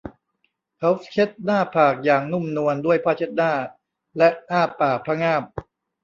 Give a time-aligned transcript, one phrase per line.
[0.77, 3.53] เขาเช็ดหน้าผากอย่างนุ่มนวลด้วยผ้าเช็ดหน้า
[4.17, 5.43] และอ้าปากพะงาบ